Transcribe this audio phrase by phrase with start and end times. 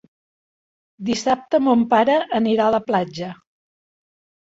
[1.09, 3.33] Dissabte mon pare anirà a la platja.